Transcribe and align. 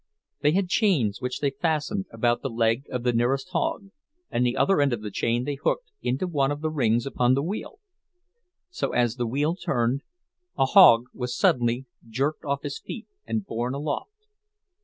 They 0.41 0.53
had 0.53 0.67
chains 0.67 1.21
which 1.21 1.41
they 1.41 1.51
fastened 1.51 2.07
about 2.11 2.41
the 2.41 2.49
leg 2.49 2.85
of 2.89 3.03
the 3.03 3.13
nearest 3.13 3.49
hog, 3.49 3.91
and 4.31 4.43
the 4.43 4.57
other 4.57 4.81
end 4.81 4.93
of 4.93 5.03
the 5.03 5.11
chain 5.11 5.43
they 5.43 5.53
hooked 5.61 5.91
into 6.01 6.25
one 6.25 6.51
of 6.51 6.61
the 6.61 6.71
rings 6.71 7.05
upon 7.05 7.35
the 7.35 7.43
wheel. 7.43 7.77
So, 8.71 8.93
as 8.93 9.17
the 9.17 9.27
wheel 9.27 9.55
turned, 9.55 10.01
a 10.57 10.65
hog 10.65 11.03
was 11.13 11.37
suddenly 11.37 11.85
jerked 12.09 12.43
off 12.43 12.63
his 12.63 12.79
feet 12.79 13.05
and 13.27 13.45
borne 13.45 13.75
aloft. 13.75 14.25